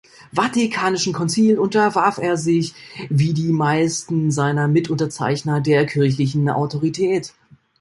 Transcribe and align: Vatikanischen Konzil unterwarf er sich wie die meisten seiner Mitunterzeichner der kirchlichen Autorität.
Vatikanischen 0.31 1.13
Konzil 1.13 1.59
unterwarf 1.59 2.17
er 2.17 2.35
sich 2.35 2.73
wie 3.09 3.35
die 3.35 3.51
meisten 3.51 4.31
seiner 4.31 4.67
Mitunterzeichner 4.67 5.61
der 5.61 5.85
kirchlichen 5.85 6.49
Autorität. 6.49 7.35